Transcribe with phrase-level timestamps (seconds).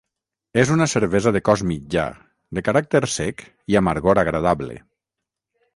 [0.61, 2.07] És una cervesa de cos mitjà,
[2.59, 4.81] de caràcter sec i amargor agradable.